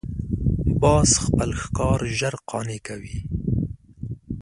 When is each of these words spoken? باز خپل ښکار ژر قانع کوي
باز 0.81 1.09
خپل 1.23 1.49
ښکار 1.61 1.99
ژر 2.17 2.35
قانع 2.49 2.79
کوي 2.87 3.17